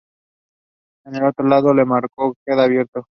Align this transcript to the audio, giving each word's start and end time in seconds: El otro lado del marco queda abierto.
El 1.05 1.23
otro 1.23 1.45
lado 1.47 1.75
del 1.75 1.85
marco 1.85 2.33
queda 2.43 2.63
abierto. 2.63 3.03